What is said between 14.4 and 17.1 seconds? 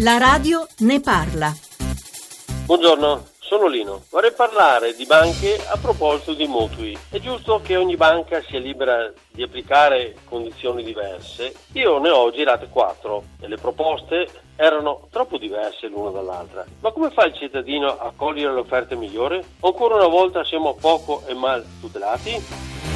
erano troppo diverse l'una dall'altra. Ma come